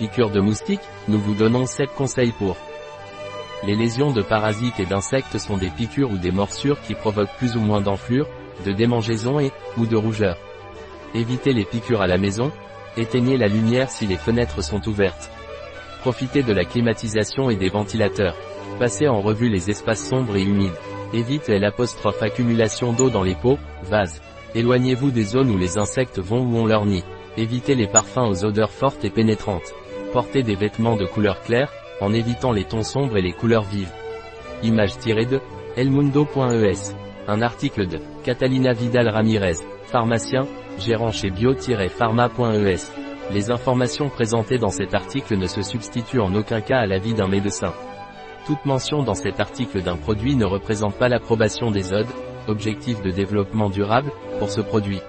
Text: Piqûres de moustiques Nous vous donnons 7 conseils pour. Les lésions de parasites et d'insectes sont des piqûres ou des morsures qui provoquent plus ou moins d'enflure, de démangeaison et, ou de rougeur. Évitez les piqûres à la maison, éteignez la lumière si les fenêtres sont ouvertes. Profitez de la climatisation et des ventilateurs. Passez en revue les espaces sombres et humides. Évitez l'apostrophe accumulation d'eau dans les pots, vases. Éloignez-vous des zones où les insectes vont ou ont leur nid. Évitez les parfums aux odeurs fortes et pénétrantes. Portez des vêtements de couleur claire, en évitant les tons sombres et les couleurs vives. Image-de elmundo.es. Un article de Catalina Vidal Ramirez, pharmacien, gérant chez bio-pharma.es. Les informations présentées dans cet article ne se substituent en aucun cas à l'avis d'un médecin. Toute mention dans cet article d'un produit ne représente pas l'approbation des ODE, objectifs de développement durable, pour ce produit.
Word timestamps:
Piqûres 0.00 0.30
de 0.30 0.40
moustiques 0.40 0.80
Nous 1.08 1.18
vous 1.18 1.34
donnons 1.34 1.66
7 1.66 1.90
conseils 1.90 2.32
pour. 2.32 2.56
Les 3.66 3.74
lésions 3.74 4.12
de 4.12 4.22
parasites 4.22 4.80
et 4.80 4.86
d'insectes 4.86 5.36
sont 5.36 5.58
des 5.58 5.68
piqûres 5.68 6.10
ou 6.10 6.16
des 6.16 6.30
morsures 6.30 6.80
qui 6.80 6.94
provoquent 6.94 7.36
plus 7.36 7.54
ou 7.54 7.60
moins 7.60 7.82
d'enflure, 7.82 8.26
de 8.64 8.72
démangeaison 8.72 9.40
et, 9.40 9.52
ou 9.76 9.84
de 9.84 9.96
rougeur. 9.96 10.38
Évitez 11.14 11.52
les 11.52 11.66
piqûres 11.66 12.00
à 12.00 12.06
la 12.06 12.16
maison, 12.16 12.50
éteignez 12.96 13.36
la 13.36 13.48
lumière 13.48 13.90
si 13.90 14.06
les 14.06 14.16
fenêtres 14.16 14.64
sont 14.64 14.88
ouvertes. 14.88 15.30
Profitez 16.00 16.42
de 16.42 16.54
la 16.54 16.64
climatisation 16.64 17.50
et 17.50 17.56
des 17.56 17.68
ventilateurs. 17.68 18.36
Passez 18.78 19.06
en 19.06 19.20
revue 19.20 19.50
les 19.50 19.68
espaces 19.68 20.08
sombres 20.08 20.36
et 20.36 20.42
humides. 20.42 20.78
Évitez 21.12 21.58
l'apostrophe 21.58 22.22
accumulation 22.22 22.94
d'eau 22.94 23.10
dans 23.10 23.22
les 23.22 23.34
pots, 23.34 23.58
vases. 23.82 24.22
Éloignez-vous 24.54 25.10
des 25.10 25.24
zones 25.24 25.50
où 25.50 25.58
les 25.58 25.76
insectes 25.76 26.20
vont 26.20 26.40
ou 26.40 26.56
ont 26.56 26.66
leur 26.66 26.86
nid. 26.86 27.04
Évitez 27.36 27.74
les 27.74 27.86
parfums 27.86 28.30
aux 28.30 28.44
odeurs 28.46 28.72
fortes 28.72 29.04
et 29.04 29.10
pénétrantes. 29.10 29.74
Portez 30.12 30.42
des 30.42 30.56
vêtements 30.56 30.96
de 30.96 31.06
couleur 31.06 31.40
claire, 31.42 31.72
en 32.00 32.12
évitant 32.12 32.50
les 32.52 32.64
tons 32.64 32.82
sombres 32.82 33.16
et 33.16 33.22
les 33.22 33.32
couleurs 33.32 33.62
vives. 33.62 33.92
Image-de 34.64 35.40
elmundo.es. 35.76 36.94
Un 37.28 37.42
article 37.42 37.86
de 37.86 38.00
Catalina 38.24 38.72
Vidal 38.72 39.08
Ramirez, 39.08 39.58
pharmacien, 39.84 40.46
gérant 40.78 41.12
chez 41.12 41.30
bio-pharma.es. 41.30 42.80
Les 43.32 43.50
informations 43.52 44.08
présentées 44.08 44.58
dans 44.58 44.70
cet 44.70 44.94
article 44.94 45.36
ne 45.36 45.46
se 45.46 45.62
substituent 45.62 46.20
en 46.20 46.34
aucun 46.34 46.60
cas 46.60 46.78
à 46.78 46.86
l'avis 46.86 47.14
d'un 47.14 47.28
médecin. 47.28 47.72
Toute 48.46 48.64
mention 48.64 49.04
dans 49.04 49.14
cet 49.14 49.38
article 49.38 49.80
d'un 49.82 49.96
produit 49.96 50.34
ne 50.34 50.44
représente 50.44 50.96
pas 50.96 51.08
l'approbation 51.08 51.70
des 51.70 51.92
ODE, 51.92 52.08
objectifs 52.48 53.00
de 53.02 53.12
développement 53.12 53.70
durable, 53.70 54.10
pour 54.40 54.50
ce 54.50 54.60
produit. 54.60 55.00